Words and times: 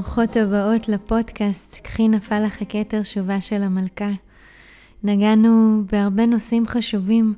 ברוכות 0.00 0.36
הבאות 0.36 0.88
לפודקאסט 0.88 1.80
"קחי 1.82 2.08
נפל 2.08 2.40
לך 2.40 2.62
הכתר 2.62 3.02
שובה 3.02 3.40
של 3.40 3.62
המלכה". 3.62 4.10
נגענו 5.04 5.82
בהרבה 5.92 6.26
נושאים 6.26 6.66
חשובים, 6.66 7.34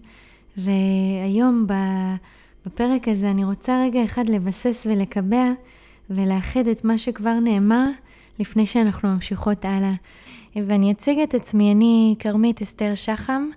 והיום 0.57 1.67
בפרק 2.67 3.09
הזה 3.09 3.31
אני 3.31 3.45
רוצה 3.45 3.83
רגע 3.85 4.05
אחד 4.05 4.29
לבסס 4.29 4.87
ולקבע 4.91 5.51
ולאחד 6.11 6.67
את 6.67 6.85
מה 6.85 6.99
שכבר 6.99 7.35
נאמר 7.35 7.87
לפני 8.39 8.67
שאנחנו 8.67 9.09
ממשיכות 9.09 9.65
הלאה. 9.65 9.95
ואני 10.57 10.93
אציג 10.93 11.19
את 11.19 11.35
עצמי, 11.35 11.73
אני 11.73 12.15
כרמית 12.19 12.63
אסתר 12.63 12.95
שחם, 12.95 13.49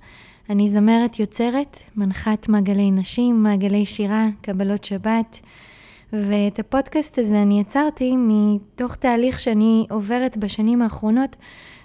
אני 0.49 0.69
זמרת 0.69 1.19
יוצרת, 1.19 1.79
מנחת 1.95 2.49
מעגלי 2.49 2.91
נשים, 2.91 3.43
מעגלי 3.43 3.85
שירה, 3.85 4.27
קבלות 4.41 4.83
שבת. 4.83 5.39
ואת 6.13 6.59
הפודקאסט 6.59 7.19
הזה 7.19 7.41
אני 7.41 7.59
יצרתי 7.59 8.13
מתוך 8.17 8.95
תהליך 8.95 9.39
שאני 9.39 9.85
עוברת 9.89 10.37
בשנים 10.37 10.81
האחרונות, 10.81 11.35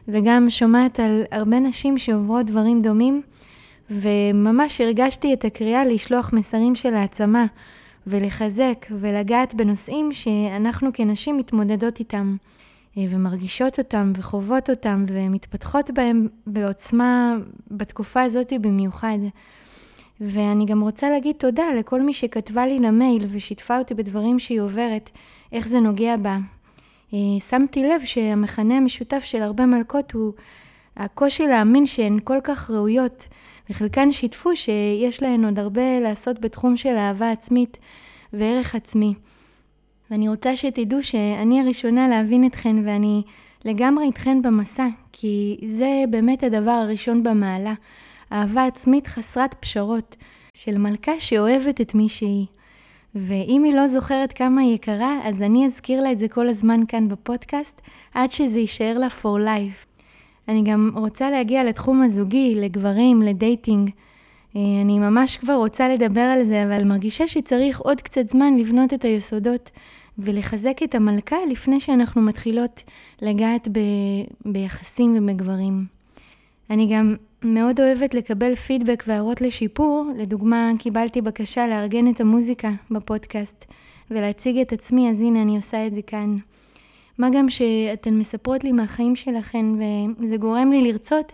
וגם 0.08 0.50
שומעת 0.50 1.00
על 1.00 1.22
הרבה 1.30 1.60
נשים 1.60 1.98
שעוברות 1.98 2.46
דברים 2.46 2.80
דומים, 2.80 3.22
וממש 3.90 4.80
הרגשתי 4.80 5.32
את 5.32 5.44
הקריאה 5.44 5.84
לשלוח 5.84 6.32
מסרים 6.32 6.74
של 6.74 6.94
העצמה, 6.94 7.46
ולחזק, 8.06 8.86
ולגעת 8.90 9.54
בנושאים 9.54 10.12
שאנחנו 10.12 10.90
כנשים 10.92 11.36
מתמודדות 11.36 11.98
איתם, 11.98 12.36
ומרגישות 12.96 13.78
אותם, 13.78 14.12
וחוות 14.16 14.70
אותם, 14.70 15.04
ומתפתחות 15.08 15.90
בהם 15.90 16.26
בעוצמה 16.46 17.36
בתקופה 17.70 18.22
הזאת 18.22 18.52
במיוחד. 18.60 19.18
ואני 20.20 20.66
גם 20.66 20.80
רוצה 20.80 21.10
להגיד 21.10 21.36
תודה 21.36 21.64
לכל 21.78 22.02
מי 22.02 22.12
שכתבה 22.12 22.66
לי 22.66 22.78
למייל 22.78 23.26
ושיתפה 23.28 23.78
אותי 23.78 23.94
בדברים 23.94 24.38
שהיא 24.38 24.60
עוברת, 24.60 25.10
איך 25.52 25.68
זה 25.68 25.80
נוגע 25.80 26.16
בה. 26.16 26.38
אה, 27.14 27.18
שמתי 27.48 27.82
לב 27.82 28.04
שהמכנה 28.04 28.76
המשותף 28.76 29.22
של 29.24 29.42
הרבה 29.42 29.66
מלכות 29.66 30.12
הוא 30.12 30.32
הקושי 30.96 31.46
להאמין 31.46 31.86
שהן 31.86 32.18
כל 32.24 32.38
כך 32.44 32.70
ראויות, 32.70 33.28
וחלקן 33.70 34.12
שיתפו 34.12 34.56
שיש 34.56 35.22
להן 35.22 35.44
עוד 35.44 35.58
הרבה 35.58 36.00
לעשות 36.00 36.40
בתחום 36.40 36.76
של 36.76 36.96
אהבה 36.96 37.30
עצמית 37.30 37.78
וערך 38.32 38.74
עצמי. 38.74 39.14
ואני 40.10 40.28
רוצה 40.28 40.56
שתדעו 40.56 41.02
שאני 41.02 41.60
הראשונה 41.60 42.08
להבין 42.08 42.46
אתכן 42.46 42.76
ואני 42.84 43.22
לגמרי 43.64 44.04
איתכן 44.04 44.42
במסע, 44.42 44.86
כי 45.12 45.60
זה 45.66 46.04
באמת 46.10 46.42
הדבר 46.42 46.70
הראשון 46.70 47.22
במעלה. 47.22 47.74
אהבה 48.32 48.64
עצמית 48.66 49.06
חסרת 49.06 49.54
פשרות, 49.54 50.16
של 50.54 50.78
מלכה 50.78 51.20
שאוהבת 51.20 51.80
את 51.80 51.94
מי 51.94 52.08
שהיא. 52.08 52.46
ואם 53.14 53.62
היא 53.64 53.74
לא 53.74 53.86
זוכרת 53.86 54.32
כמה 54.32 54.60
היא 54.60 54.74
יקרה, 54.74 55.18
אז 55.24 55.42
אני 55.42 55.66
אזכיר 55.66 56.02
לה 56.02 56.12
את 56.12 56.18
זה 56.18 56.28
כל 56.28 56.48
הזמן 56.48 56.80
כאן 56.88 57.08
בפודקאסט, 57.08 57.80
עד 58.14 58.32
שזה 58.32 58.60
יישאר 58.60 58.98
לה 58.98 59.08
for 59.22 59.38
life. 59.46 59.86
אני 60.48 60.62
גם 60.62 60.90
רוצה 60.94 61.30
להגיע 61.30 61.64
לתחום 61.64 62.02
הזוגי, 62.02 62.54
לגברים, 62.54 63.22
לדייטינג. 63.22 63.90
אה, 64.56 64.60
אני 64.82 64.98
ממש 64.98 65.36
כבר 65.36 65.54
רוצה 65.54 65.88
לדבר 65.88 66.20
על 66.20 66.44
זה, 66.44 66.64
אבל 66.64 66.84
מרגישה 66.84 67.28
שצריך 67.28 67.80
עוד 67.80 68.00
קצת 68.00 68.28
זמן 68.28 68.56
לבנות 68.56 68.94
את 68.94 69.04
היסודות 69.04 69.70
ולחזק 70.18 70.82
את 70.84 70.94
המלכה 70.94 71.36
לפני 71.50 71.80
שאנחנו 71.80 72.22
מתחילות 72.22 72.82
לגעת 73.22 73.68
ב... 73.72 73.78
ביחסים 74.44 75.16
ובגברים. 75.18 75.84
אני 76.70 76.94
גם 76.94 77.14
מאוד 77.44 77.80
אוהבת 77.80 78.14
לקבל 78.14 78.54
פידבק 78.54 79.04
והערות 79.06 79.40
לשיפור. 79.40 80.12
לדוגמה, 80.16 80.70
קיבלתי 80.78 81.20
בקשה 81.20 81.66
לארגן 81.66 82.10
את 82.10 82.20
המוזיקה 82.20 82.70
בפודקאסט 82.90 83.64
ולהציג 84.10 84.58
את 84.58 84.72
עצמי, 84.72 85.10
אז 85.10 85.20
הנה 85.20 85.42
אני 85.42 85.56
עושה 85.56 85.86
את 85.86 85.94
זה 85.94 86.02
כאן. 86.02 86.36
מה 87.18 87.28
גם 87.32 87.50
שאתן 87.50 88.14
מספרות 88.14 88.64
לי 88.64 88.72
מהחיים 88.72 89.16
שלכן, 89.16 89.66
וזה 90.18 90.36
גורם 90.36 90.72
לי 90.72 90.92
לרצות 90.92 91.32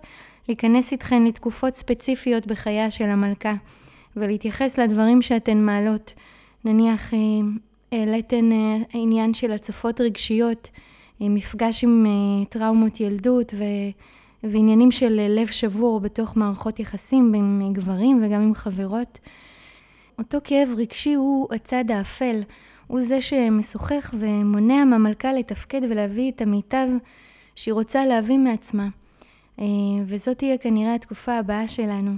להיכנס 0.49 0.93
איתכן 0.93 1.25
לתקופות 1.25 1.77
ספציפיות 1.77 2.47
בחייה 2.47 2.91
של 2.91 3.05
המלכה, 3.05 3.55
ולהתייחס 4.17 4.79
לדברים 4.79 5.23
שאתן 5.23 5.59
מעלות. 5.59 6.13
נניח, 6.65 7.15
אה, 7.15 7.19
העליתן 7.93 8.53
אה, 8.53 8.77
עניין 8.93 9.35
של 9.35 9.53
הצפות 9.53 10.01
רגשיות, 10.01 10.71
אה, 11.23 11.29
מפגש 11.29 11.85
עם 11.85 12.07
טראומות 12.49 13.01
ילדות, 13.01 13.55
ו... 13.59 13.65
ועניינים 14.53 14.91
של 14.91 15.27
לב 15.29 15.47
שבור 15.47 16.01
בתוך 16.01 16.37
מערכות 16.37 16.81
יחסים 16.81 17.33
בין 17.33 17.71
גברים 17.73 18.21
וגם 18.23 18.43
עם 18.43 18.55
חברות. 18.55 19.19
אותו 20.19 20.39
כאב 20.45 20.69
רגשי 20.77 21.15
הוא 21.15 21.49
הצד 21.55 21.91
האפל, 21.91 22.41
הוא 22.87 23.01
זה 23.01 23.21
שמשוחח 23.21 24.15
ומונע 24.19 24.85
מהמלכה 24.85 25.33
לתפקד 25.33 25.81
ולהביא 25.91 26.33
את 26.33 26.41
המיטב 26.41 26.89
שהיא 27.55 27.75
רוצה 27.75 28.07
להביא 28.07 28.39
מעצמה. 28.39 28.89
אה, 29.61 29.65
וזאת 30.07 30.39
תהיה 30.39 30.59
כנראה 30.59 30.95
התקופה 30.95 31.39
הבאה 31.39 31.69
שלנו. 31.69 32.13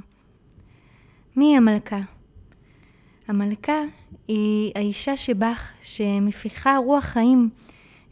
מי 1.36 1.56
המלכה? 1.56 2.00
המלכה 3.28 3.82
היא 4.28 4.72
האישה 4.74 5.16
שבך, 5.16 5.72
שמפיחה 5.82 6.76
רוח 6.76 7.04
חיים 7.04 7.50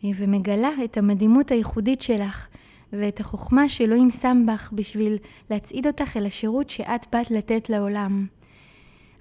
אה, 0.05 0.11
ומגלה 0.17 0.71
את 0.85 0.97
המדימות 0.97 1.51
הייחודית 1.51 2.03
שלך, 2.03 2.47
ואת 2.93 3.21
החוכמה 3.21 3.69
שאלוהים 3.69 4.11
שם 4.11 4.47
בך 4.47 4.71
בשביל 4.73 5.17
להצעיד 5.51 5.87
אותך 5.87 6.17
אל 6.17 6.27
השירות 6.27 6.71
שאת 6.71 7.07
באת 7.13 7.31
לתת 7.31 7.71
לעולם. 7.71 8.27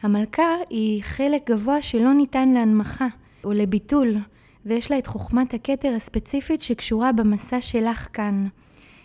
המלכה 0.04 0.56
היא 0.70 1.04
חלק 1.04 1.50
גבוה 1.50 1.82
שלא 1.82 2.14
ניתן 2.14 2.50
להנמכה 2.50 3.08
או 3.44 3.52
לביטול, 3.52 4.18
ויש 4.66 4.92
לה 4.92 4.98
את 4.98 5.08
חוכמת 5.08 5.54
הכתר 5.54 5.94
הספציפית 5.96 6.62
שקשורה 6.62 7.12
במסע 7.12 7.62
שלך 7.62 8.08
כאן. 8.14 8.48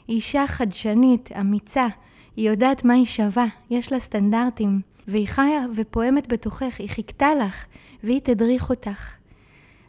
היא 0.08 0.16
אישה 0.16 0.46
חדשנית, 0.46 1.30
אמיצה, 1.40 1.86
היא 2.36 2.50
יודעת 2.50 2.84
מה 2.84 2.94
היא 2.94 3.04
שווה, 3.04 3.46
יש 3.70 3.92
לה 3.92 3.98
סטנדרטים, 3.98 4.80
והיא 5.08 5.26
חיה 5.26 5.66
ופועמת 5.74 6.32
בתוכך, 6.32 6.80
היא 6.80 6.88
חיכתה 6.88 7.34
לך, 7.34 7.64
והיא 8.04 8.20
תדריך 8.20 8.70
אותך. 8.70 9.16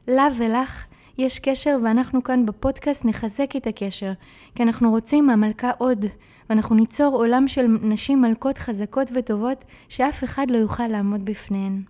לה 0.07 0.27
ולך 0.37 0.85
יש 1.21 1.39
קשר 1.39 1.77
ואנחנו 1.83 2.23
כאן 2.23 2.45
בפודקאסט 2.45 3.05
נחזק 3.05 3.55
את 3.55 3.67
הקשר, 3.67 4.11
כי 4.55 4.63
אנחנו 4.63 4.89
רוצים 4.89 5.25
מהמלכה 5.25 5.71
עוד, 5.77 6.05
ואנחנו 6.49 6.75
ניצור 6.75 7.15
עולם 7.15 7.47
של 7.47 7.67
נשים 7.81 8.21
מלכות 8.21 8.57
חזקות 8.57 9.11
וטובות 9.15 9.65
שאף 9.89 10.23
אחד 10.23 10.51
לא 10.51 10.57
יוכל 10.57 10.87
לעמוד 10.87 11.25
בפניהן. 11.25 11.81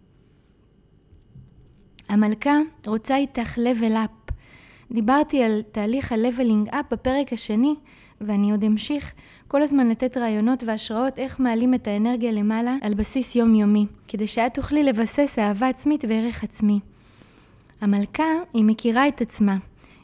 המלכה 2.09 2.57
רוצה 2.87 3.15
איתך 3.15 3.57
level 3.57 3.93
up. 3.93 4.33
דיברתי 4.91 5.43
על 5.43 5.61
תהליך 5.71 6.11
ה-leveling 6.11 6.71
up 6.71 6.83
בפרק 6.91 7.33
השני, 7.33 7.75
ואני 8.21 8.51
עוד 8.51 8.63
אמשיך 8.63 9.13
כל 9.47 9.61
הזמן 9.61 9.87
לתת 9.89 10.17
רעיונות 10.17 10.63
והשראות 10.63 11.19
איך 11.19 11.39
מעלים 11.39 11.73
את 11.73 11.87
האנרגיה 11.87 12.31
למעלה 12.31 12.75
על 12.81 12.93
בסיס 12.93 13.35
יומיומי, 13.35 13.85
כדי 14.07 14.27
שאת 14.27 14.53
תוכלי 14.53 14.83
לבסס 14.83 15.39
אהבה 15.39 15.67
עצמית 15.67 16.05
וערך 16.07 16.43
עצמי. 16.43 16.79
המלכה, 17.81 18.23
היא 18.53 18.63
מכירה 18.63 19.07
את 19.07 19.21
עצמה, 19.21 19.57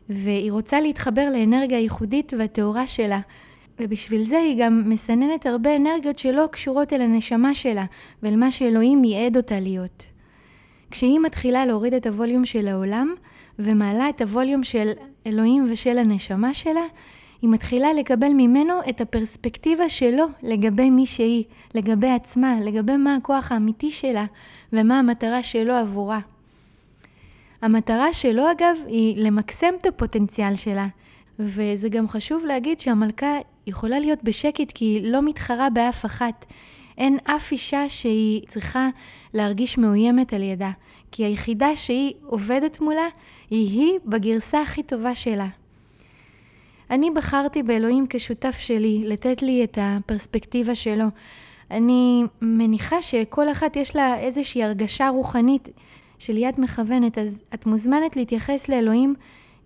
והיא 0.09 0.51
רוצה 0.51 0.81
להתחבר 0.81 1.29
לאנרגיה 1.33 1.77
הייחודית 1.77 2.33
והטהורה 2.39 2.87
שלה, 2.87 3.19
ובשביל 3.79 4.23
זה 4.23 4.37
היא 4.37 4.65
גם 4.65 4.83
מסננת 4.85 5.45
הרבה 5.45 5.75
אנרגיות 5.75 6.19
שלא 6.19 6.47
קשורות 6.51 6.93
אל 6.93 7.01
הנשמה 7.01 7.55
שלה, 7.55 7.85
ואל 8.23 8.35
מה 8.35 8.51
שאלוהים 8.51 9.03
ייעד 9.03 9.37
אותה 9.37 9.59
להיות. 9.59 10.05
כשהיא 10.91 11.19
מתחילה 11.19 11.65
להוריד 11.65 11.93
את 11.93 12.07
הווליום 12.07 12.45
של 12.45 12.67
העולם, 12.67 13.13
ומעלה 13.59 14.09
את 14.09 14.21
הווליום 14.21 14.63
של 14.63 14.91
אלוהים 15.27 15.65
ושל 15.71 15.97
הנשמה 15.97 16.53
שלה, 16.53 16.83
היא 17.41 17.49
מתחילה 17.49 17.93
לקבל 17.93 18.29
ממנו 18.33 18.73
את 18.89 19.01
הפרספקטיבה 19.01 19.89
שלו 19.89 20.25
לגבי 20.43 20.89
מי 20.89 21.05
שהיא, 21.05 21.43
לגבי 21.75 22.09
עצמה, 22.09 22.59
לגבי 22.61 22.97
מה 22.97 23.15
הכוח 23.15 23.51
האמיתי 23.51 23.91
שלה, 23.91 24.25
ומה 24.73 24.99
המטרה 24.99 25.43
שלו 25.43 25.73
עבורה. 25.73 26.19
המטרה 27.61 28.13
שלו 28.13 28.51
אגב 28.51 28.77
היא 28.87 29.23
למקסם 29.23 29.73
את 29.81 29.85
הפוטנציאל 29.85 30.55
שלה. 30.55 30.87
וזה 31.39 31.89
גם 31.89 32.07
חשוב 32.07 32.45
להגיד 32.45 32.79
שהמלכה 32.79 33.37
יכולה 33.67 33.99
להיות 33.99 34.23
בשקט 34.23 34.71
כי 34.71 34.85
היא 34.85 35.11
לא 35.11 35.21
מתחרה 35.21 35.69
באף 35.69 36.05
אחת. 36.05 36.45
אין 36.97 37.17
אף 37.23 37.51
אישה 37.51 37.89
שהיא 37.89 38.41
צריכה 38.47 38.89
להרגיש 39.33 39.77
מאוימת 39.77 40.33
על 40.33 40.43
ידה, 40.43 40.71
כי 41.11 41.23
היחידה 41.23 41.75
שהיא 41.75 42.13
עובדת 42.25 42.81
מולה 42.81 43.07
היא 43.49 43.81
היא 43.81 43.99
בגרסה 44.05 44.61
הכי 44.61 44.83
טובה 44.83 45.15
שלה. 45.15 45.47
אני 46.89 47.11
בחרתי 47.11 47.63
באלוהים 47.63 48.05
כשותף 48.09 48.57
שלי, 48.59 49.01
לתת 49.05 49.41
לי 49.41 49.63
את 49.63 49.77
הפרספקטיבה 49.81 50.75
שלו. 50.75 51.05
אני 51.71 52.23
מניחה 52.41 53.01
שכל 53.01 53.51
אחת 53.51 53.75
יש 53.75 53.95
לה 53.95 54.19
איזושהי 54.19 54.63
הרגשה 54.63 55.09
רוחנית 55.09 55.69
של 56.19 56.37
מכוונת, 56.57 57.17
אז 57.17 57.41
את 57.53 57.65
מוזמנת 57.65 58.15
להתייחס 58.15 58.69
לאלוהים 58.69 59.15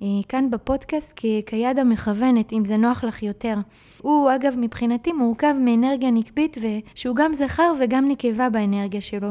אה, 0.02 0.08
כאן 0.30 0.50
בפודקאסט 0.52 1.14
כ- 1.16 1.46
כיד 1.46 1.80
המכוונת, 1.80 2.54
אם 2.54 2.66
זה 2.66 2.78
נוח 2.78 3.04
לך 3.04 3.24
יותר. 3.24 3.56
הוא, 4.02 4.32
אגב, 4.36 4.54
מבחינתי 4.58 5.12
מורכב 5.12 5.56
מאנרגיה 5.60 6.12
נקבית, 6.12 6.58
ושהוא 6.58 7.16
גם 7.16 7.34
זכר 7.34 7.74
וגם 7.80 8.08
נקבה 8.08 8.50
באנרגיה 8.50 9.02
שלו. 9.02 9.30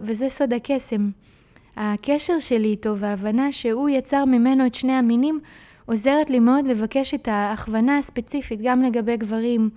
וזה 0.00 0.28
סוד 0.28 0.52
הקסם. 0.52 1.10
הקשר 1.76 2.38
שלי 2.38 2.68
איתו 2.68 2.98
וההבנה 2.98 3.52
שהוא 3.52 3.88
יצר 3.88 4.24
ממנו 4.24 4.66
את 4.66 4.74
שני 4.74 4.92
המינים, 4.92 5.40
עוזרת 5.86 6.30
לי 6.30 6.38
מאוד 6.38 6.66
לבקש 6.66 7.14
את 7.14 7.28
ההכוונה 7.28 7.98
הספציפית 7.98 8.60
גם 8.62 8.82
לגבי 8.82 9.16
גברים, 9.16 9.70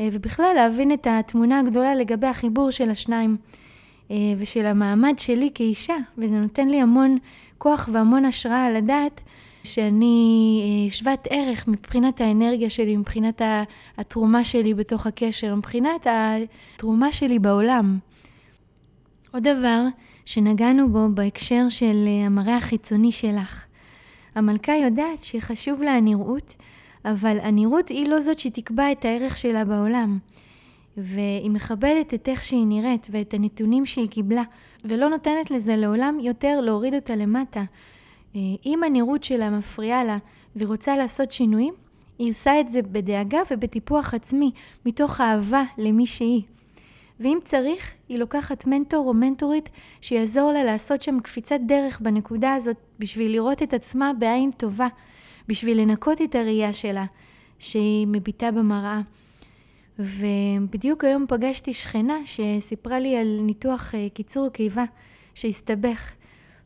אה, 0.00 0.08
ובכלל 0.12 0.52
להבין 0.54 0.92
את 0.92 1.06
התמונה 1.10 1.60
הגדולה 1.60 1.94
לגבי 1.94 2.26
החיבור 2.26 2.70
של 2.70 2.90
השניים 2.90 3.36
ושל 4.38 4.66
המעמד 4.66 5.14
שלי 5.18 5.50
כאישה, 5.54 5.96
וזה 6.18 6.36
נותן 6.38 6.68
לי 6.68 6.80
המון 6.80 7.18
כוח 7.58 7.88
והמון 7.92 8.24
השראה 8.24 8.70
לדעת 8.70 9.20
שאני 9.64 10.60
אה, 10.64 10.92
שוות 10.92 11.26
ערך 11.30 11.68
מבחינת 11.68 12.20
האנרגיה 12.20 12.70
שלי, 12.70 12.96
מבחינת 12.96 13.42
התרומה 13.98 14.44
שלי 14.44 14.74
בתוך 14.74 15.06
הקשר, 15.06 15.54
מבחינת 15.54 16.06
התרומה 16.06 17.12
שלי 17.12 17.38
בעולם. 17.38 17.98
עוד 19.32 19.42
דבר 19.42 19.82
שנגענו 20.24 20.88
בו 20.88 21.08
בהקשר 21.14 21.68
של 21.68 22.08
המראה 22.26 22.56
החיצוני 22.56 23.12
שלך. 23.12 23.64
המלכה 24.34 24.72
יודעת 24.76 25.18
שחשוב 25.22 25.82
לה 25.82 25.92
הנראות, 25.92 26.54
אבל 27.04 27.36
הנראות 27.42 27.88
היא 27.88 28.08
לא 28.08 28.20
זאת 28.20 28.38
שתקבע 28.38 28.92
את 28.92 29.04
הערך 29.04 29.36
שלה 29.36 29.64
בעולם. 29.64 30.18
והיא 30.98 31.50
מכבדת 31.50 32.14
את 32.14 32.28
איך 32.28 32.44
שהיא 32.44 32.66
נראית 32.66 33.06
ואת 33.10 33.34
הנתונים 33.34 33.86
שהיא 33.86 34.08
קיבלה, 34.08 34.42
ולא 34.84 35.08
נותנת 35.08 35.50
לזה 35.50 35.76
לעולם 35.76 36.18
יותר 36.20 36.60
להוריד 36.60 36.94
אותה 36.94 37.16
למטה. 37.16 37.62
אה, 38.36 38.40
אם 38.66 38.84
הנראות 38.84 39.24
שלה 39.24 39.50
מפריעה 39.50 40.04
לה 40.04 40.18
והיא 40.56 40.68
רוצה 40.68 40.96
לעשות 40.96 41.30
שינויים, 41.30 41.74
היא 42.18 42.30
עושה 42.30 42.60
את 42.60 42.70
זה 42.70 42.82
בדאגה 42.82 43.38
ובטיפוח 43.50 44.14
עצמי, 44.14 44.50
מתוך 44.86 45.20
אהבה 45.20 45.62
למי 45.78 46.06
שהיא. 46.06 46.42
ואם 47.20 47.38
צריך, 47.44 47.94
היא 48.08 48.18
לוקחת 48.18 48.66
מנטור 48.66 49.08
או 49.08 49.14
מנטורית 49.14 49.68
שיעזור 50.00 50.52
לה 50.52 50.64
לעשות 50.64 51.02
שם 51.02 51.20
קפיצת 51.20 51.58
דרך 51.66 52.00
בנקודה 52.00 52.54
הזאת 52.54 52.76
בשביל 52.98 53.32
לראות 53.32 53.62
את 53.62 53.74
עצמה 53.74 54.12
בעין 54.18 54.50
טובה, 54.50 54.88
בשביל 55.48 55.80
לנקות 55.80 56.22
את 56.22 56.34
הראייה 56.34 56.72
שלה 56.72 57.04
שהיא 57.58 58.06
מביטה 58.06 58.50
במראה. 58.50 59.00
ובדיוק 59.98 61.04
היום 61.04 61.24
פגשתי 61.28 61.72
שכנה 61.72 62.16
שסיפרה 62.24 63.00
לי 63.00 63.16
על 63.16 63.38
ניתוח 63.42 63.94
אה, 63.94 64.06
קיצור 64.14 64.48
קיבה 64.48 64.84
שהסתבך. 65.34 66.12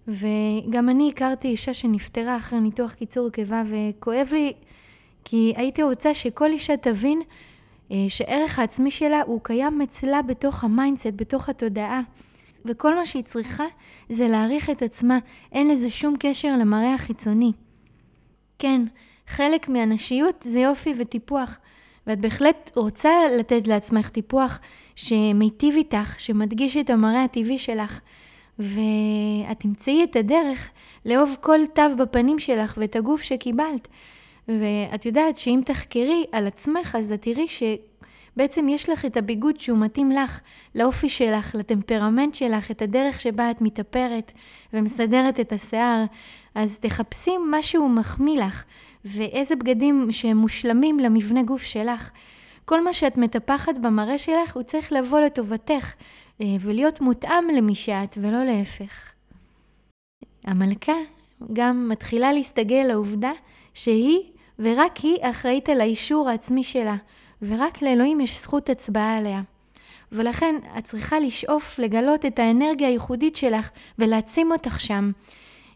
וגם 0.09 0.89
אני 0.89 1.11
הכרתי 1.15 1.49
אישה 1.49 1.75
שנפטרה 1.75 2.37
אחרי 2.37 2.61
ניתוח 2.61 2.93
קיצור 2.93 3.31
קיבה, 3.31 3.63
וכואב 3.71 4.29
לי 4.33 4.53
כי 5.25 5.53
הייתי 5.57 5.83
רוצה 5.83 6.15
שכל 6.15 6.51
אישה 6.51 6.77
תבין 6.77 7.23
אה, 7.91 8.05
שערך 8.09 8.59
העצמי 8.59 8.91
שלה 8.91 9.23
הוא 9.27 9.41
קיים 9.43 9.83
אצלה 9.83 10.23
בתוך 10.23 10.65
ה 10.65 10.69
mindset, 10.69 11.07
בתוך 11.17 11.49
התודעה. 11.49 12.01
וכל 12.65 12.95
מה 12.95 13.07
שהיא 13.07 13.25
צריכה 13.25 13.65
זה 14.09 14.29
להעריך 14.29 14.71
את 14.71 14.83
עצמה, 14.83 15.19
אין 15.53 15.69
לזה 15.69 15.91
שום 15.91 16.15
קשר 16.19 16.57
למראה 16.57 16.95
החיצוני. 16.95 17.53
כן, 18.59 18.83
חלק 19.27 19.69
מהנשיות 19.69 20.45
זה 20.49 20.61
יופי 20.61 20.95
וטיפוח, 20.99 21.59
ואת 22.07 22.21
בהחלט 22.21 22.71
רוצה 22.77 23.11
לתת 23.39 23.69
לעצמך 23.69 24.09
טיפוח 24.09 24.61
שמיטיב 24.97 25.75
איתך, 25.75 26.15
שמדגיש 26.21 26.77
את 26.77 26.91
המראה 26.91 27.25
הטבעי 27.25 27.59
שלך, 27.59 28.01
ואת 28.59 29.61
תמצאי 29.61 30.05
את 30.05 30.17
הדרך 30.17 30.71
לאהוב 31.07 31.37
כל 31.41 31.67
תו 31.75 31.83
בפנים 31.99 32.39
שלך 32.39 32.75
ואת 32.81 32.97
הגוף 32.97 33.23
שקיבלת. 33.23 33.89
ואת 34.49 35.07
יודעת 35.07 35.37
שאם 35.37 35.61
תחקרי 35.65 36.25
על 36.33 36.47
עצמך, 36.47 36.97
אז 36.99 37.13
את 37.13 37.23
תראי 37.23 37.47
שבעצם 38.35 38.69
יש 38.69 38.89
לך 38.89 39.05
את 39.05 39.17
הביגוד 39.17 39.61
שהוא 39.61 39.79
מתאים 39.79 40.11
לך, 40.11 40.41
לאופי 40.75 41.09
שלך, 41.09 41.55
לטמפרמנט 41.55 42.35
שלך, 42.35 42.71
את 42.71 42.83
הדרך 42.83 43.21
שבה 43.21 43.51
את 43.51 43.61
מתאפרת 43.61 44.33
ומסדרת 44.73 45.41
את 45.41 45.53
השיער. 45.53 46.05
אז 46.55 46.79
תחפשי 46.79 47.31
משהו 47.51 47.89
מחמיא 47.89 48.41
לך, 48.41 48.65
ואיזה 49.05 49.57
בגדים 49.57 50.09
שהם 50.11 50.37
מושלמים 50.37 50.99
למבנה 50.99 51.43
גוף 51.43 51.63
שלך. 51.63 52.11
כל 52.65 52.85
מה 52.85 52.93
שאת 52.93 53.17
מטפחת 53.17 53.79
במראה 53.79 54.19
שלך, 54.19 54.55
הוא 54.55 54.63
צריך 54.63 54.93
לבוא 54.93 55.21
לטובתך, 55.21 55.95
אה, 56.41 56.47
ולהיות 56.61 57.01
מותאם 57.01 57.49
למי 57.57 57.75
שאת, 57.75 58.19
ולא 58.21 58.45
להפך. 58.45 59.13
המלכה 60.45 60.97
גם 61.53 61.89
מתחילה 61.89 62.33
להסתגל 62.33 62.85
לעובדה 62.89 63.33
שהיא 63.75 64.21
ורק 64.59 64.97
היא 64.97 65.19
אחראית 65.21 65.69
על 65.69 65.81
האישור 65.81 66.29
העצמי 66.29 66.65
שלה, 66.65 66.97
ורק 67.43 67.83
לאלוהים 67.83 68.21
יש 68.21 68.41
זכות 68.41 68.71
הצבעה 68.71 69.17
עליה. 69.17 69.43
ולכן 70.13 70.55
את 70.79 70.85
צריכה 70.85 71.21
לשאוף 71.21 71.79
לגלות 71.79 72.27
את 72.27 72.39
האנרגיה 72.39 72.89
הייחודית 72.89 73.37
שלך 73.37 73.71
ולהעצים 73.99 74.53
אותך 74.53 74.81
שם. 74.81 75.11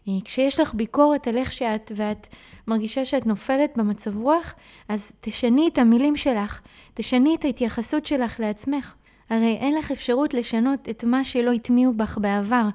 אה, 0.07 0.13
כשיש 0.25 0.59
לך 0.59 0.73
ביקורת 0.73 1.27
על 1.27 1.37
איך 1.37 1.51
שאת 1.51 1.91
ואת 1.95 2.27
מרגישה 2.67 3.05
שאת 3.05 3.25
נופלת 3.25 3.77
במצב 3.77 4.17
רוח, 4.17 4.53
אז 4.89 5.11
תשני 5.21 5.67
את 5.73 5.77
המילים 5.77 6.15
שלך, 6.15 6.61
תשני 6.93 7.35
את 7.35 7.45
ההתייחסות 7.45 8.05
שלך 8.05 8.39
לעצמך. 8.39 8.93
הרי 9.29 9.57
אין 9.59 9.75
לך 9.75 9.91
אפשרות 9.91 10.33
לשנות 10.33 10.89
את 10.89 11.03
מה 11.03 11.23
שלא 11.23 11.51
הטמיעו 11.51 11.93
בך 11.93 12.17
בעבר, 12.17 12.67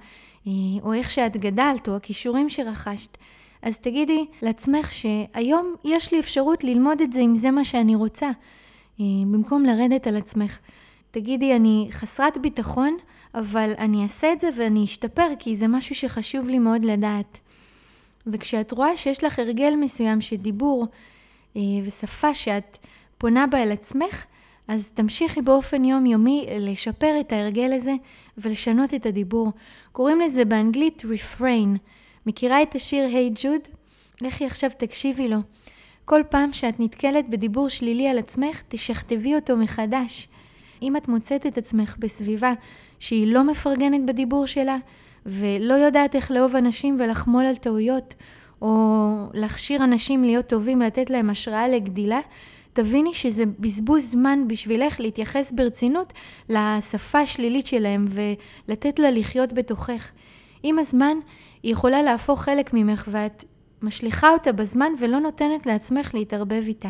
אה, 0.46 0.52
או 0.82 0.92
איך 0.92 1.10
שאת 1.10 1.36
גדלת, 1.36 1.88
או 1.88 1.96
הכישורים 1.96 2.50
שרכשת. 2.50 3.18
אז 3.62 3.78
תגידי 3.78 4.26
לעצמך 4.42 4.92
שהיום 4.92 5.74
יש 5.84 6.12
לי 6.12 6.20
אפשרות 6.20 6.64
ללמוד 6.64 7.00
את 7.00 7.12
זה 7.12 7.20
אם 7.20 7.34
זה 7.34 7.50
מה 7.50 7.64
שאני 7.64 7.94
רוצה, 7.94 8.30
במקום 8.98 9.64
לרדת 9.64 10.06
על 10.06 10.16
עצמך. 10.16 10.58
תגידי, 11.10 11.56
אני 11.56 11.88
חסרת 11.90 12.38
ביטחון, 12.38 12.96
אבל 13.34 13.72
אני 13.78 14.02
אעשה 14.02 14.32
את 14.32 14.40
זה 14.40 14.48
ואני 14.56 14.84
אשתפר, 14.84 15.28
כי 15.38 15.56
זה 15.56 15.68
משהו 15.68 15.94
שחשוב 15.94 16.48
לי 16.48 16.58
מאוד 16.58 16.84
לדעת. 16.84 17.38
וכשאת 18.26 18.72
רואה 18.72 18.96
שיש 18.96 19.24
לך 19.24 19.38
הרגל 19.38 19.74
מסוים 19.76 20.20
שדיבור 20.20 20.86
אה, 21.56 21.60
ושפה 21.84 22.34
שאת 22.34 22.78
פונה 23.18 23.46
בה 23.46 23.62
אל 23.62 23.72
עצמך, 23.72 24.24
אז 24.68 24.90
תמשיכי 24.94 25.42
באופן 25.42 25.84
יומיומי 25.84 26.46
לשפר 26.60 27.20
את 27.20 27.32
ההרגל 27.32 27.72
הזה 27.72 27.94
ולשנות 28.38 28.94
את 28.94 29.06
הדיבור. 29.06 29.52
קוראים 29.92 30.20
לזה 30.20 30.44
באנגלית 30.44 31.02
refrain. 31.02 31.78
מכירה 32.26 32.62
את 32.62 32.74
השיר 32.74 33.04
היי 33.04 33.30
hey 33.34 33.40
ג'וד? 33.42 33.60
לכי 34.22 34.46
עכשיו 34.46 34.70
תקשיבי 34.78 35.28
לו. 35.28 35.38
כל 36.04 36.22
פעם 36.28 36.52
שאת 36.52 36.80
נתקלת 36.80 37.28
בדיבור 37.28 37.68
שלילי 37.68 38.08
על 38.08 38.18
עצמך, 38.18 38.62
תשכתבי 38.68 39.34
אותו 39.34 39.56
מחדש. 39.56 40.28
אם 40.82 40.96
את 40.96 41.08
מוצאת 41.08 41.46
את 41.46 41.58
עצמך 41.58 41.96
בסביבה 41.98 42.52
שהיא 42.98 43.26
לא 43.26 43.44
מפרגנת 43.44 44.06
בדיבור 44.06 44.46
שלה, 44.46 44.76
ולא 45.26 45.74
יודעת 45.74 46.14
איך 46.14 46.30
לאהוב 46.30 46.56
אנשים 46.56 46.96
ולחמול 46.98 47.46
על 47.46 47.56
טעויות, 47.56 48.14
או 48.62 49.14
להכשיר 49.34 49.84
אנשים 49.84 50.24
להיות 50.24 50.46
טובים, 50.46 50.80
לתת 50.80 51.10
להם 51.10 51.30
השראה 51.30 51.68
לגדילה, 51.68 52.20
תביני 52.72 53.14
שזה 53.14 53.44
בזבוז 53.58 54.10
זמן 54.10 54.44
בשבילך 54.46 55.00
להתייחס 55.00 55.52
ברצינות 55.52 56.12
לשפה 56.48 57.18
השלילית 57.18 57.66
שלהם 57.66 58.04
ולתת 58.08 58.98
לה 58.98 59.10
לחיות 59.10 59.52
בתוכך. 59.52 60.10
עם 60.62 60.78
הזמן 60.78 61.16
היא 61.62 61.72
יכולה 61.72 62.02
להפוך 62.02 62.42
חלק 62.42 62.70
ממך 62.74 63.08
ואת 63.10 63.44
משליכה 63.82 64.30
אותה 64.30 64.52
בזמן 64.52 64.92
ולא 64.98 65.20
נותנת 65.20 65.66
לעצמך 65.66 66.14
להתערבב 66.14 66.64
איתה. 66.66 66.88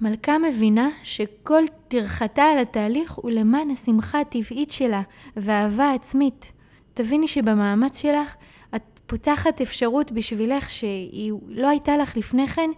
מלכה 0.00 0.38
מבינה 0.38 0.88
שכל 1.02 1.62
טרחתה 1.88 2.42
על 2.42 2.58
התהליך 2.58 3.12
הוא 3.12 3.30
למען 3.30 3.70
השמחה 3.70 4.20
הטבעית 4.20 4.70
שלה 4.70 5.02
והאהבה 5.36 5.92
עצמית. 5.92 6.52
תביני 6.94 7.28
שבמאמץ 7.28 8.02
שלך 8.02 8.34
את 8.76 8.82
פותחת 9.06 9.60
אפשרות 9.60 10.12
בשבילך 10.12 10.70
שהיא 10.70 11.32
לא 11.48 11.68
הייתה 11.68 11.96
לך 11.96 12.16
לפני 12.16 12.46
כן, 12.46 12.70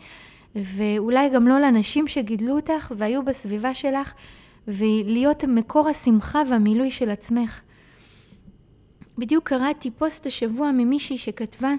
ואולי 0.55 1.29
גם 1.29 1.49
לא 1.49 1.59
לנשים 1.61 2.09
שגידלו 2.09 2.57
אותך 2.57 2.93
והיו 2.97 3.25
בסביבה 3.25 3.75
שלך, 3.75 4.13
ולהיות 4.69 5.45
מקור 5.45 5.89
השמחה 5.89 6.43
והמילוי 6.51 6.91
של 6.91 7.11
עצמך. 7.11 7.61
בדיוק 9.23 9.49
קראתי 9.49 9.91
פוסט 9.91 10.27
השבוע 10.27 10.73
ממישהי 10.73 11.19
שכתבה 11.19 11.75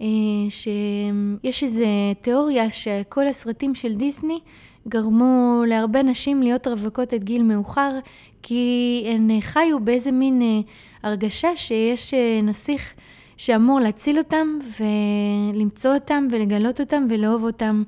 אה, 0.00 0.06
שיש 0.50 1.62
איזו 1.62 1.84
תיאוריה 2.20 2.70
שכל 2.70 3.26
הסרטים 3.26 3.74
של 3.74 3.94
דיסני 3.94 4.40
גרמו 4.88 5.62
להרבה 5.66 6.02
נשים 6.02 6.42
להיות 6.42 6.66
רווקות 6.66 7.12
עד 7.12 7.24
גיל 7.24 7.42
מאוחר, 7.42 7.98
כי 8.42 9.04
הן 9.06 9.40
חיו 9.40 9.80
באיזה 9.80 10.12
מין 10.12 10.42
אה, 10.42 10.60
הרגשה 11.02 11.56
שיש 11.56 12.14
אה, 12.14 12.40
נסיך 12.42 12.94
שאמור 13.36 13.80
להציל 13.80 14.18
אותם 14.18 14.58
ולמצוא 14.80 15.94
אותם 15.94 16.26
ולגלות 16.30 16.80
אותם 16.80 17.06
ולאהוב 17.10 17.44
אותם. 17.44 17.82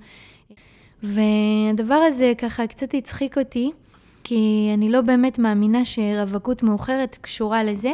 והדבר 1.02 1.94
הזה 1.94 2.32
ככה 2.38 2.66
קצת 2.66 2.94
הצחיק 2.94 3.38
אותי, 3.38 3.70
כי 4.24 4.70
אני 4.74 4.90
לא 4.90 5.00
באמת 5.00 5.38
מאמינה 5.38 5.84
שרווקות 5.84 6.62
מאוחרת 6.62 7.18
קשורה 7.20 7.64
לזה, 7.64 7.92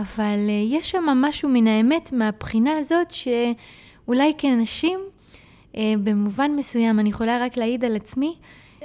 אבל 0.00 0.38
אה, 0.48 0.64
יש 0.68 0.90
שם 0.90 1.04
משהו 1.04 1.48
מן 1.48 1.66
האמת 1.66 2.12
מהבחינה 2.12 2.78
הזאת 2.78 3.10
שאולי 3.10 4.32
כנשים, 4.38 5.00
אה, 5.76 5.94
במובן 6.04 6.50
מסוים, 6.56 7.00
אני 7.00 7.08
יכולה 7.08 7.38
רק 7.44 7.56
להעיד 7.56 7.84
על 7.84 7.96
עצמי, 7.96 8.36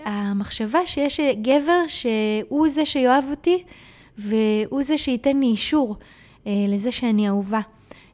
המחשבה 0.05 0.79
שיש 0.85 1.19
גבר 1.41 1.87
שהוא 1.87 2.69
זה 2.69 2.85
שיאהב 2.85 3.23
אותי 3.29 3.63
והוא 4.17 4.83
זה 4.83 4.97
שייתן 4.97 5.39
לי 5.39 5.45
אישור. 5.45 5.95
אה, 6.47 6.65
לזה 6.67 6.91
שאני 6.91 7.27
אהובה. 7.27 7.59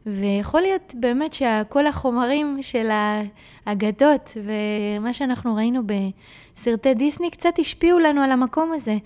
ויכול 0.06 0.62
להיות 0.62 0.96
באמת 1.00 1.34
שכל 1.34 1.88
החומרים 1.88 2.58
של 2.62 2.90
האגדות 3.66 4.38
ומה 4.44 5.14
שאנחנו 5.14 5.56
ראינו 5.56 5.82
בסרטי 5.86 6.94
דיסני 6.94 7.32
קצת 7.32 7.60
השפיעו 7.60 8.00
לנו 8.00 8.22
על 8.22 8.32
המקום 8.32 8.72
הזה. 8.74 8.98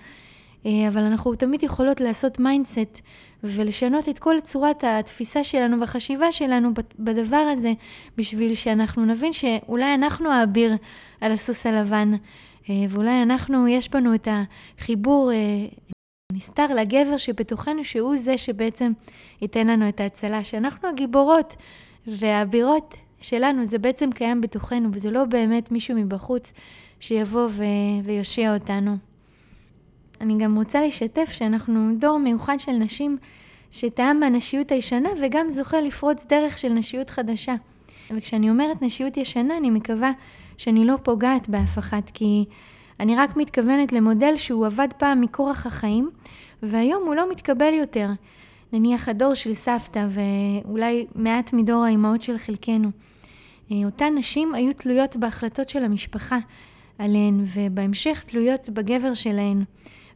אה, 0.65 0.87
אבל 0.87 1.03
אנחנו 1.03 1.35
תמיד 1.35 1.63
יכולות 1.63 2.01
לעשות 2.01 2.39
mindset 2.39 3.01
ולשנות 3.43 4.09
את 4.09 4.19
כל 4.19 4.35
צורת 4.43 4.83
התפיסה 4.87 5.43
שלנו 5.43 5.79
והחשיבה 5.79 6.31
שלנו 6.31 6.69
בדבר 6.99 7.51
הזה, 7.53 7.73
בשביל 8.17 8.53
שאנחנו 8.55 9.05
נבין 9.05 9.33
שאולי 9.33 9.93
אנחנו 9.93 10.31
האביר 10.31 10.73
על 11.21 11.31
הסוס 11.31 11.65
הלבן, 11.65 12.11
אה, 12.69 12.85
ואולי 12.89 13.21
אנחנו, 13.21 13.67
יש 13.67 13.89
בנו 13.89 14.15
את 14.15 14.27
החיבור 14.79 15.31
אה, 15.31 15.37
נסתר 16.31 16.65
לגבר 16.67 17.17
שבתוכנו, 17.17 17.85
שהוא 17.85 18.15
זה 18.17 18.37
שבעצם 18.37 18.91
ייתן 19.41 19.67
לנו 19.67 19.89
את 19.89 19.99
ההצלה, 19.99 20.43
שאנחנו 20.43 20.89
הגיבורות 20.89 21.55
והאבירות 22.07 22.95
שלנו, 23.19 23.65
זה 23.65 23.77
בעצם 23.77 24.11
קיים 24.11 24.41
בתוכנו, 24.41 24.89
וזה 24.93 25.11
לא 25.11 25.25
באמת 25.25 25.71
מישהו 25.71 25.95
מבחוץ 25.95 26.53
שיבוא 26.99 27.47
ו... 27.51 27.63
ויושיע 28.03 28.53
אותנו. 28.53 28.97
אני 30.21 30.37
גם 30.37 30.55
רוצה 30.55 30.81
לשתף 30.81 31.29
שאנחנו 31.31 31.91
דור 31.97 32.19
מיוחד 32.19 32.59
של 32.59 32.71
נשים 32.71 33.17
שטעם 33.71 34.19
מהנשיות 34.19 34.71
הישנה 34.71 35.09
וגם 35.21 35.49
זוכה 35.49 35.81
לפרוץ 35.81 36.25
דרך 36.25 36.57
של 36.57 36.69
נשיות 36.69 37.09
חדשה. 37.09 37.55
וכשאני 38.11 38.49
אומרת 38.49 38.81
נשיות 38.81 39.17
ישנה, 39.17 39.57
אני 39.57 39.69
מקווה 39.69 40.11
שאני 40.57 40.85
לא 40.85 40.95
פוגעת 41.03 41.49
באף 41.49 41.77
אחת, 41.77 42.09
כי 42.13 42.45
אני 42.99 43.15
רק 43.15 43.37
מתכוונת 43.37 43.93
למודל 43.93 44.35
שהוא 44.35 44.65
עבד 44.65 44.87
פעם 44.97 45.21
מכורח 45.21 45.65
החיים, 45.65 46.09
והיום 46.63 47.03
הוא 47.05 47.15
לא 47.15 47.31
מתקבל 47.31 47.73
יותר. 47.73 48.09
נניח 48.73 49.09
הדור 49.09 49.33
של 49.33 49.53
סבתא, 49.53 50.05
ואולי 50.09 51.05
מעט 51.15 51.53
מדור 51.53 51.83
האימהות 51.83 52.21
של 52.21 52.37
חלקנו. 52.37 52.89
אה, 53.71 53.77
אותן 53.85 54.13
נשים 54.17 54.55
היו 54.55 54.73
תלויות 54.73 55.15
בהחלטות 55.15 55.69
של 55.69 55.83
המשפחה 55.83 56.37
עליהן, 56.99 57.45
ובהמשך 57.53 58.23
תלויות 58.27 58.69
בגבר 58.69 59.13
שלהן. 59.13 59.63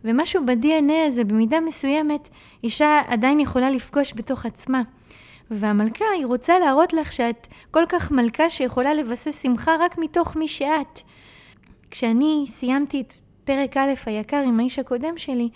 ומשהו 0.04 0.46
ב-DNA 0.46 1.08
הזה, 1.08 1.24
במידה 1.24 1.60
מסוימת, 1.60 2.30
אישה 2.64 3.02
עדיין 3.08 3.40
יכולה 3.40 3.70
לפגוש 3.70 4.14
בתוך 4.16 4.46
עצמה. 4.46 4.82
והמלכה, 5.52 6.06
היא 6.16 6.26
רוצה 6.26 6.60
להראות 6.60 6.94
לך 6.94 7.12
שאת 7.12 7.48
כל 7.72 7.84
כך 7.90 8.12
מלכה 8.12 8.50
שיכולה 8.50 8.94
לבסס 8.94 9.42
שמחה 9.42 9.76
רק 9.80 9.98
מתוך 9.98 10.36
מי 10.36 10.48
שאת. 10.48 11.02
כשאני 11.92 12.44
סיימתי 12.48 13.02
את 13.02 13.14
פרק 13.44 13.78
א' 13.78 13.94
היקר 14.06 14.44
עם 14.48 14.60
האיש 14.60 14.80
הקודם 14.80 15.18
שלי, 15.18 15.50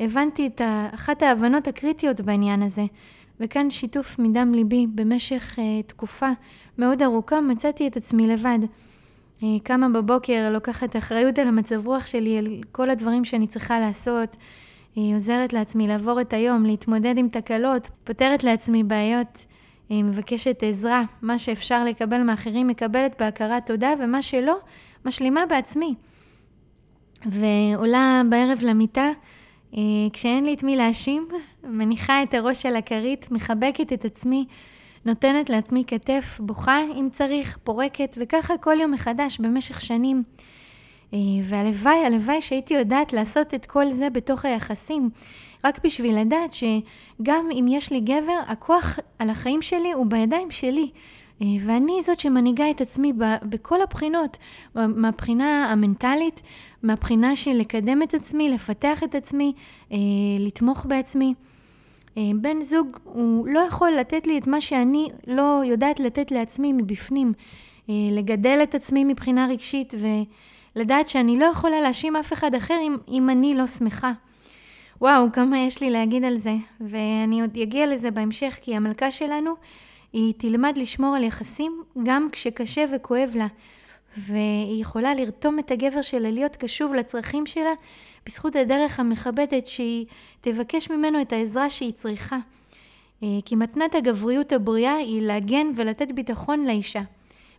הבנתי 0.00 0.46
את 0.46 0.60
אחת 0.94 1.22
ההבנות 1.22 1.68
הקריטיות 1.68 2.20
בעניין 2.20 2.62
הזה. 2.62 2.84
וכאן 3.40 3.70
שיתוף 3.70 4.18
מדם 4.18 4.52
ליבי 4.54 4.86
במשך 4.86 5.58
uh, 5.58 5.86
תקופה 5.86 6.30
מאוד 6.78 7.02
ארוכה 7.02 7.40
מצאתי 7.40 7.86
את 7.86 7.96
עצמי 7.96 8.26
לבד. 8.26 8.58
Uh, 9.40 9.44
קמה 9.62 9.88
בבוקר, 9.88 10.50
לוקחת 10.52 10.96
אחריות 10.96 11.38
על 11.38 11.48
המצב 11.48 11.86
רוח 11.86 12.06
שלי, 12.06 12.38
על 12.38 12.46
כל 12.72 12.90
הדברים 12.90 13.24
שאני 13.24 13.46
צריכה 13.46 13.80
לעשות. 13.80 14.36
היא 14.94 15.14
עוזרת 15.14 15.52
לעצמי 15.52 15.88
לעבור 15.88 16.20
את 16.20 16.32
היום, 16.32 16.66
להתמודד 16.66 17.18
עם 17.18 17.28
תקלות, 17.28 17.88
פותרת 18.04 18.44
לעצמי 18.44 18.84
בעיות, 18.84 19.46
היא 19.88 20.04
מבקשת 20.04 20.62
עזרה. 20.62 21.02
מה 21.22 21.38
שאפשר 21.38 21.84
לקבל 21.84 22.22
מאחרים 22.22 22.66
מקבלת 22.66 23.22
בהכרת 23.22 23.66
תודה, 23.66 23.94
ומה 23.98 24.22
שלא, 24.22 24.56
משלימה 25.04 25.46
בעצמי. 25.46 25.94
ועולה 27.26 28.22
בערב 28.30 28.58
למיטה, 28.62 29.10
אה, 29.74 29.80
כשאין 30.12 30.44
לי 30.44 30.54
את 30.54 30.62
מי 30.62 30.76
להאשים, 30.76 31.28
מניחה 31.64 32.22
את 32.22 32.34
הראש 32.34 32.66
על 32.66 32.76
הכרית, 32.76 33.30
מחבקת 33.30 33.92
את 33.92 34.04
עצמי, 34.04 34.46
נותנת 35.04 35.50
לעצמי 35.50 35.84
כתף, 35.86 36.40
בוכה 36.42 36.78
אם 36.96 37.08
צריך, 37.12 37.58
פורקת, 37.64 38.18
וככה 38.20 38.58
כל 38.58 38.80
יום 38.80 38.90
מחדש 38.90 39.38
במשך 39.38 39.80
שנים. 39.80 40.22
אה, 41.14 41.18
והלוואי, 41.44 42.06
הלוואי 42.06 42.42
שהייתי 42.42 42.74
יודעת 42.74 43.12
לעשות 43.12 43.54
את 43.54 43.66
כל 43.66 43.90
זה 43.90 44.10
בתוך 44.10 44.44
היחסים, 44.44 45.10
רק 45.64 45.84
בשביל 45.84 46.18
לדעת 46.18 46.52
שגם 46.52 47.48
אם 47.52 47.66
יש 47.68 47.92
לי 47.92 48.00
גבר, 48.00 48.38
הכוח 48.46 48.98
על 49.18 49.30
החיים 49.30 49.62
שלי 49.62 49.92
הוא 49.92 50.06
בידיים 50.06 50.50
שלי. 50.50 50.90
אה, 51.42 51.46
ואני 51.66 52.02
זאת 52.02 52.20
שמנהיגה 52.20 52.70
את 52.70 52.80
עצמי 52.80 53.12
בכל 53.42 53.82
הבחינות, 53.82 54.38
מהבחינה 54.74 55.72
המנטלית, 55.72 56.42
מהבחינה 56.82 57.36
של 57.36 57.52
לקדם 57.52 58.02
את 58.02 58.14
עצמי, 58.14 58.48
לפתח 58.48 59.02
את 59.04 59.14
עצמי, 59.14 59.52
אה, 59.92 59.96
לתמוך 60.40 60.86
בעצמי. 60.88 61.34
בן 62.16 62.62
זוג, 62.62 62.96
הוא 63.04 63.48
לא 63.48 63.60
יכול 63.60 63.90
לתת 63.90 64.26
לי 64.26 64.38
את 64.38 64.46
מה 64.46 64.60
שאני 64.60 65.08
לא 65.26 65.62
יודעת 65.64 66.00
לתת 66.00 66.30
לעצמי 66.30 66.72
מבפנים. 66.72 67.32
לגדל 67.88 68.60
את 68.62 68.74
עצמי 68.74 69.04
מבחינה 69.04 69.46
רגשית 69.46 69.94
ו... 69.98 70.06
לדעת 70.76 71.08
שאני 71.08 71.38
לא 71.38 71.44
יכולה 71.44 71.80
להאשים 71.80 72.16
אף 72.16 72.32
אחד 72.32 72.54
אחר 72.54 72.78
אם, 72.82 72.96
אם 73.08 73.30
אני 73.30 73.54
לא 73.54 73.66
שמחה. 73.66 74.12
וואו, 75.00 75.32
כמה 75.32 75.58
יש 75.58 75.80
לי 75.82 75.90
להגיד 75.90 76.24
על 76.24 76.36
זה, 76.36 76.54
ואני 76.80 77.40
עוד 77.40 77.56
אגיע 77.62 77.86
לזה 77.86 78.10
בהמשך, 78.10 78.58
כי 78.62 78.76
המלכה 78.76 79.10
שלנו, 79.10 79.54
היא 80.12 80.34
תלמד 80.36 80.78
לשמור 80.78 81.16
על 81.16 81.24
יחסים 81.24 81.82
גם 82.02 82.28
כשקשה 82.32 82.84
וכואב 82.92 83.30
לה, 83.34 83.46
והיא 84.16 84.82
יכולה 84.82 85.14
לרתום 85.14 85.58
את 85.58 85.70
הגבר 85.70 86.02
שלה 86.02 86.30
להיות 86.30 86.56
קשוב 86.56 86.94
לצרכים 86.94 87.46
שלה 87.46 87.72
בזכות 88.26 88.56
הדרך 88.56 89.00
המכבדת 89.00 89.66
שהיא 89.66 90.06
תבקש 90.40 90.90
ממנו 90.90 91.20
את 91.22 91.32
העזרה 91.32 91.70
שהיא 91.70 91.92
צריכה. 91.92 92.38
אה, 93.22 93.28
כי 93.44 93.56
מתנת 93.56 93.94
הגבריות 93.94 94.52
הבריאה 94.52 94.94
היא 94.94 95.22
להגן 95.22 95.66
ולתת 95.76 96.12
ביטחון 96.12 96.64
לאישה. 96.64 97.02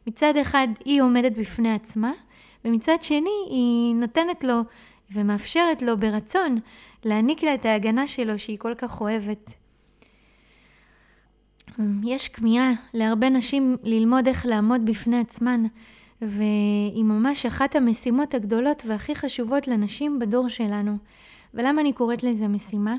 מצד 0.07 0.37
אחד 0.41 0.67
היא 0.85 1.01
עומדת 1.01 1.31
בפני 1.37 1.73
עצמה, 1.73 2.11
ומצד 2.65 2.97
שני 3.01 3.29
היא 3.49 3.95
נותנת 3.95 4.43
לו 4.43 4.61
ומאפשרת 5.13 5.81
לו 5.81 5.97
ברצון 5.97 6.57
להעניק 7.05 7.43
לה 7.43 7.53
את 7.53 7.65
ההגנה 7.65 8.07
שלו 8.07 8.39
שהיא 8.39 8.57
כל 8.57 8.73
כך 8.77 9.01
אוהבת. 9.01 9.49
יש 12.03 12.27
כמיהה 12.27 12.71
להרבה 12.93 13.29
נשים 13.29 13.77
ללמוד 13.83 14.27
איך 14.27 14.45
לעמוד 14.45 14.85
בפני 14.85 15.19
עצמן, 15.19 15.63
והיא 16.21 17.03
ממש 17.03 17.45
אחת 17.45 17.75
המשימות 17.75 18.33
הגדולות 18.33 18.83
והכי 18.87 19.15
חשובות 19.15 19.67
לנשים 19.67 20.19
בדור 20.19 20.49
שלנו. 20.49 20.97
ולמה 21.53 21.81
אני 21.81 21.93
קוראת 21.93 22.23
לזה 22.23 22.47
משימה? 22.47 22.95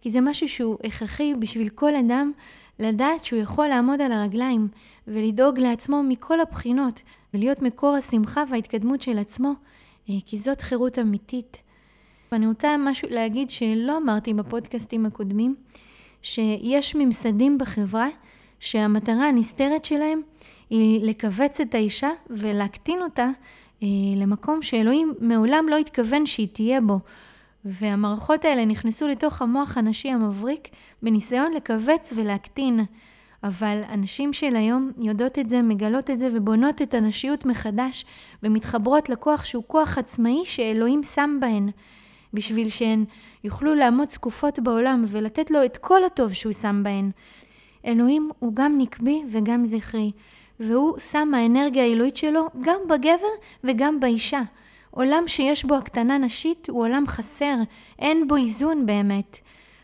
כי 0.00 0.10
זה 0.10 0.20
משהו 0.20 0.48
שהוא 0.48 0.76
הכרחי 0.84 1.34
בשביל 1.38 1.68
כל 1.68 1.94
אדם 1.94 2.32
לדעת 2.78 3.24
שהוא 3.24 3.40
יכול 3.40 3.66
לעמוד 3.66 4.00
על 4.00 4.12
הרגליים 4.12 4.68
ולדאוג 5.08 5.58
לעצמו 5.58 6.02
מכל 6.02 6.40
הבחינות, 6.40 7.00
ולהיות 7.34 7.62
מקור 7.62 7.96
השמחה 7.96 8.44
וההתקדמות 8.50 9.02
של 9.02 9.18
עצמו, 9.18 9.52
אה, 10.10 10.14
כי 10.26 10.38
זאת 10.38 10.60
חירות 10.60 10.98
אמיתית. 10.98 11.56
ואני 12.32 12.46
רוצה 12.46 12.76
משהו 12.78 13.08
להגיד 13.10 13.50
שלא 13.50 13.96
אמרתי 13.96 14.34
בפודקאסטים 14.34 15.06
הקודמים, 15.06 15.54
שיש 16.22 16.94
ממסדים 16.94 17.58
בחברה 17.58 18.08
שהמטרה 18.60 19.28
הנסתרת 19.28 19.84
שלהם 19.84 20.20
היא 20.70 21.04
לכווץ 21.04 21.60
את 21.60 21.74
האישה 21.74 22.10
ולהקטין 22.30 23.02
אותה 23.02 23.28
אה, 23.82 23.88
למקום 24.16 24.62
שאלוהים 24.62 25.14
מעולם 25.20 25.66
לא 25.68 25.76
התכוון 25.76 26.26
שהיא 26.26 26.48
תהיה 26.52 26.80
בו. 26.80 26.98
והמערכות 27.64 28.44
האלה 28.44 28.64
נכנסו 28.64 29.08
לתוך 29.08 29.42
המוח 29.42 29.76
הנשי 29.76 30.08
המבריק 30.08 30.68
בניסיון 31.02 31.52
לכווץ 31.52 32.12
ולהקטין. 32.16 32.80
אבל 33.42 33.82
הנשים 33.88 34.32
של 34.32 34.56
היום 34.56 34.90
יודעות 34.98 35.38
את 35.38 35.50
זה, 35.50 35.62
מגלות 35.62 36.10
את 36.10 36.18
זה 36.18 36.28
ובונות 36.32 36.82
את 36.82 36.94
הנשיות 36.94 37.46
מחדש 37.46 38.04
ומתחברות 38.42 39.08
לכוח 39.08 39.44
שהוא 39.44 39.64
כוח 39.66 39.98
עצמאי 39.98 40.44
שאלוהים 40.44 41.02
שם 41.02 41.38
בהן, 41.40 41.68
בשביל 42.34 42.68
שהן 42.68 43.04
יוכלו 43.44 43.74
לעמוד 43.74 44.10
זקופות 44.10 44.58
בעולם 44.58 45.04
ולתת 45.08 45.50
לו 45.50 45.64
את 45.64 45.76
כל 45.76 46.04
הטוב 46.04 46.32
שהוא 46.32 46.52
שם 46.52 46.80
בהן. 46.84 47.10
אלוהים 47.86 48.30
הוא 48.38 48.54
גם 48.54 48.78
נקבי 48.78 49.22
וגם 49.28 49.64
זכרי, 49.64 50.12
והוא 50.60 50.98
שם 50.98 51.34
האנרגיה 51.34 51.84
האלוהית 51.84 52.16
שלו 52.16 52.46
גם 52.60 52.80
בגבר 52.88 53.28
וגם 53.64 54.00
באישה. 54.00 54.40
עולם 54.90 55.24
שיש 55.26 55.64
בו 55.64 55.74
הקטנה 55.74 56.18
נשית 56.18 56.70
הוא 56.70 56.82
עולם 56.82 57.04
חסר, 57.06 57.54
אין 57.98 58.28
בו 58.28 58.36
איזון 58.36 58.86
באמת. 58.86 59.38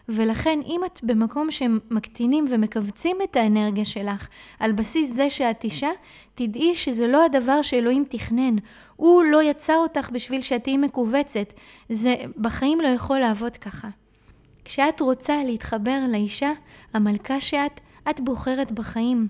ולכן 0.09 0.61
אם 0.66 0.80
את 0.87 1.00
במקום 1.02 1.50
שמקטינים 1.50 2.45
ומכווצים 2.50 3.16
את 3.25 3.37
האנרגיה 3.37 3.85
שלך 3.85 4.28
על 4.61 4.73
בסיס 4.73 5.12
זה 5.12 5.30
שאת 5.30 5.64
אישה, 5.64 5.90
תדעי 6.35 6.75
שזה 6.75 7.06
לא 7.06 7.25
הדבר 7.25 7.62
שאלוהים 7.62 8.04
תכנן. 8.09 8.56
הוא 8.97 9.23
לא 9.23 9.42
יצר 9.42 9.76
אותך 9.76 10.11
בשביל 10.11 10.40
שאת 10.40 10.64
תהיי 10.64 10.76
מכווצת. 10.76 11.52
זה 11.88 12.14
בחיים 12.38 12.80
לא 12.80 12.88
יכול 12.88 13.18
לעבוד 13.18 13.56
ככה. 13.56 13.88
כשאת 14.64 15.00
רוצה 15.00 15.45
להתחבר 15.45 15.99
לאישה, 16.12 16.52
המלכה 16.95 17.40
שאת, 17.40 17.80
את 18.11 18.21
בוחרת 18.21 18.73
בחיים. 18.73 19.28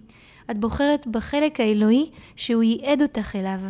את 0.51 0.59
בוחרת 0.59 1.07
בחלק 1.07 1.61
האלוהי 1.61 2.11
שהוא 2.37 2.63
ייעד 2.63 3.03
אותך 3.03 3.37
אליו. 3.37 3.61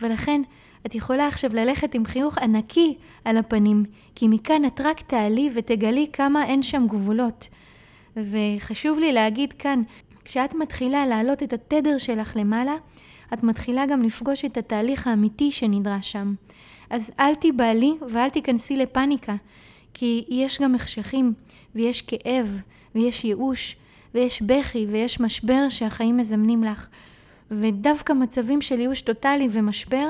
ולכן 0.00 0.42
את 0.86 0.94
יכולה 0.94 1.26
עכשיו 1.26 1.54
ללכת 1.54 1.94
עם 1.94 2.04
חיוך 2.04 2.38
ענקי 2.38 2.96
על 3.24 3.36
הפנים, 3.36 3.84
כי 4.14 4.28
מכאן 4.28 4.64
את 4.64 4.80
רק 4.80 5.00
תעלי 5.00 5.50
ותגלי 5.54 6.06
כמה 6.12 6.46
אין 6.46 6.62
שם 6.62 6.86
גבולות. 6.88 7.48
וחשוב 8.16 8.98
לי 8.98 9.12
להגיד 9.12 9.52
כאן, 9.52 9.82
כשאת 10.24 10.54
מתחילה 10.54 11.06
להעלות 11.06 11.42
את 11.42 11.52
התדר 11.52 11.98
שלך 11.98 12.36
למעלה, 12.36 12.74
את 13.34 13.42
מתחילה 13.42 13.86
גם 13.86 14.02
לפגוש 14.02 14.44
את 14.44 14.56
התהליך 14.56 15.06
האמיתי 15.06 15.50
שנדרש 15.50 16.12
שם. 16.12 16.34
אז 16.90 17.10
אל 17.20 17.34
תיבהלי 17.34 17.92
ואל 18.10 18.28
תיכנסי 18.28 18.76
לפניקה, 18.76 19.34
כי 19.94 20.24
יש 20.28 20.60
גם 20.60 20.74
החשכים, 20.74 21.32
ויש 21.74 22.02
כאב, 22.02 22.60
ויש 22.94 23.24
ייאוש, 23.24 23.76
ויש 24.14 24.42
בכי, 24.42 24.86
ויש 24.90 25.20
משבר 25.20 25.68
שהחיים 25.68 26.16
מזמנים 26.16 26.64
לך. 26.64 26.88
ודווקא 27.50 28.12
מצבים 28.12 28.60
של 28.60 28.80
ייאוש 28.80 29.00
טוטאלי 29.00 29.48
ומשבר, 29.50 30.08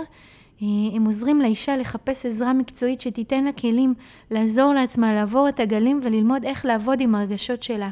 אה, 0.63 0.67
הם 0.95 1.05
עוזרים 1.05 1.41
לאישה 1.41 1.77
לחפש 1.77 2.27
עזרה 2.27 2.53
מקצועית 2.53 3.01
שתיתן 3.01 3.45
לה 3.45 3.53
כלים 3.53 3.95
לעזור 4.31 4.75
לעצמה 4.75 5.15
לעבור 5.15 5.49
את 5.49 5.61
הגלים 5.61 6.01
וללמוד 6.03 6.45
איך 6.45 6.65
לעבוד 6.65 7.01
עם 7.01 7.15
הרגשות 7.15 7.63
שלה. 7.63 7.91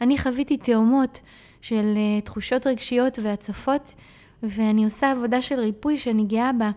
אני 0.00 0.18
חוויתי 0.18 0.56
תאומות 0.56 1.20
של 1.60 1.94
אה, 1.96 2.20
תחושות 2.20 2.66
רגשיות 2.66 3.18
והצפות, 3.22 3.92
ואני 4.42 4.84
עושה 4.84 5.10
עבודה 5.10 5.42
של 5.42 5.60
ריפוי 5.60 5.98
שאני 5.98 6.24
גאה 6.24 6.52
בה, 6.52 6.70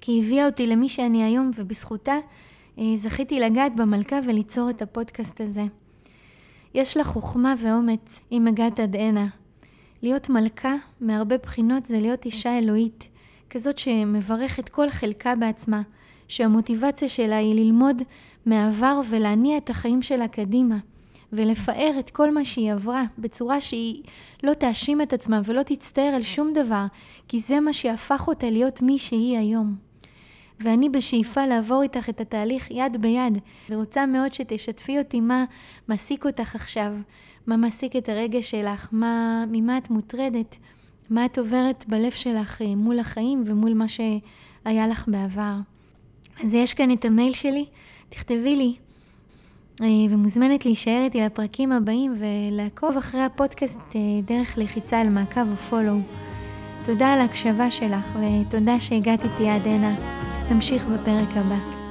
כי 0.00 0.12
היא 0.12 0.22
הביאה 0.22 0.46
אותי 0.46 0.66
למי 0.66 0.88
שאני 0.88 1.24
היום, 1.24 1.50
ובזכותה 1.56 2.14
אה, 2.78 2.84
זכיתי 2.96 3.40
לגעת 3.40 3.76
במלכה 3.76 4.18
וליצור 4.26 4.70
את 4.70 4.82
הפודקאסט 4.82 5.40
הזה. 5.40 5.64
יש 6.74 6.96
לה 6.96 7.04
חוכמה 7.04 7.54
ואומץ 7.58 8.20
אם 8.32 8.46
הגעת 8.46 8.80
עד 8.80 8.96
הנה. 8.96 9.26
להיות 10.02 10.28
מלכה, 10.28 10.74
מהרבה 11.00 11.38
בחינות, 11.38 11.86
זה 11.86 12.00
להיות 12.00 12.24
אישה 12.24 12.58
אלוהית, 12.58 13.08
כזאת 13.50 13.78
שמברכת 13.78 14.68
כל 14.68 14.90
חלקה 14.90 15.36
בעצמה, 15.36 15.82
שהמוטיבציה 16.28 17.08
שלה 17.08 17.36
היא 17.36 17.54
ללמוד 17.54 18.02
מהעבר 18.46 19.00
ולהניע 19.10 19.56
את 19.56 19.70
החיים 19.70 20.02
שלה 20.02 20.28
קדימה. 20.28 20.76
ולפאר 21.32 21.96
את 21.98 22.10
כל 22.10 22.34
מה 22.34 22.44
שהיא 22.44 22.72
עברה 22.72 23.04
בצורה 23.18 23.60
שהיא 23.60 24.02
לא 24.42 24.54
תאשים 24.54 25.02
את 25.02 25.12
עצמה 25.12 25.40
ולא 25.44 25.62
תצטער 25.62 26.14
על 26.14 26.22
שום 26.22 26.52
דבר, 26.52 26.84
כי 27.28 27.40
זה 27.40 27.60
מה 27.60 27.72
שהפך 27.72 28.28
אותה 28.28 28.50
להיות 28.50 28.82
מי 28.82 28.98
שהיא 28.98 29.38
היום. 29.38 29.91
ואני 30.62 30.88
בשאיפה 30.88 31.46
לעבור 31.46 31.82
איתך 31.82 32.08
את 32.08 32.20
התהליך 32.20 32.70
יד 32.70 33.02
ביד, 33.02 33.38
ורוצה 33.70 34.06
מאוד 34.06 34.32
שתשתפי 34.32 34.98
אותי 34.98 35.20
מה 35.20 35.44
מעסיק 35.88 36.26
אותך 36.26 36.54
עכשיו, 36.54 36.92
מה 37.46 37.56
מעסיק 37.56 37.96
את 37.96 38.08
הרגש 38.08 38.50
שלך, 38.50 38.88
מה, 38.92 39.44
ממה 39.50 39.78
את 39.78 39.90
מוטרדת, 39.90 40.56
מה 41.10 41.24
את 41.24 41.38
עוברת 41.38 41.84
בלב 41.88 42.10
שלך 42.10 42.62
אה, 42.62 42.74
מול 42.74 42.98
החיים 42.98 43.42
ומול 43.46 43.74
מה 43.74 43.88
שהיה 43.88 44.86
לך 44.86 45.04
בעבר. 45.08 45.54
אז 46.44 46.54
יש 46.54 46.74
כאן 46.74 46.92
את 46.92 47.04
המייל 47.04 47.32
שלי, 47.32 47.66
תכתבי 48.08 48.56
לי 48.56 48.74
אה, 49.82 49.86
ומוזמנת 50.10 50.64
להישאר 50.64 51.02
איתי 51.04 51.20
לפרקים 51.20 51.72
הבאים 51.72 52.14
ולעקוב 52.18 52.96
אחרי 52.96 53.22
הפודקאסט 53.22 53.78
אה, 53.94 54.00
דרך 54.24 54.58
לחיצה 54.58 55.00
על 55.00 55.08
מעקב 55.08 55.50
או 55.50 55.56
פולו. 55.56 55.98
תודה 56.84 57.12
על 57.12 57.20
ההקשבה 57.20 57.70
שלך 57.70 58.18
ותודה 58.18 58.80
שהגעת 58.80 59.24
איתי 59.24 59.48
עד 59.48 59.66
הנה. 59.66 60.21
נמשיך 60.50 60.84
בפרק 60.84 61.36
הבא. 61.36 61.81